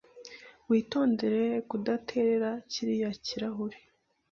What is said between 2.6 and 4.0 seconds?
kiriya kirahure.